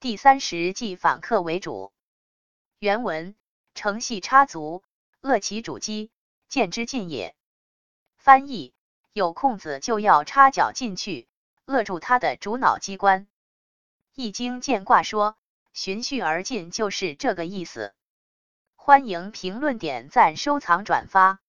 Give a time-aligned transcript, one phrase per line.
[0.00, 1.92] 第三十计反客为主。
[2.78, 3.34] 原文：
[3.74, 4.82] 成系插足，
[5.20, 6.10] 恶其主机，
[6.48, 7.36] 见之进也。
[8.16, 8.72] 翻译：
[9.12, 11.28] 有空子就要插脚进去，
[11.66, 13.26] 扼住他的主脑机关。
[14.14, 15.36] 易经见卦说，
[15.74, 17.92] 循序而进就是这个意思。
[18.76, 21.40] 欢迎评论、点赞、收藏、转发。